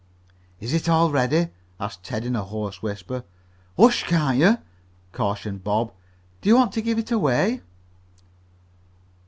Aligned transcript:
"Is 0.59 0.73
it 0.73 0.89
all 0.89 1.11
ready?" 1.11 1.49
asked 1.79 2.01
Ted 2.01 2.25
in 2.25 2.35
a 2.35 2.41
hoarse 2.43 2.81
whisper. 2.81 3.23
"Hush, 3.77 4.03
can't 4.05 4.39
you!" 4.39 4.57
cautioned 5.11 5.63
Bob. 5.63 5.91
"Do 6.41 6.49
you 6.49 6.55
want 6.55 6.71
to 6.71 6.81
give 6.81 6.97
it 6.97 7.11
away?" 7.11 7.61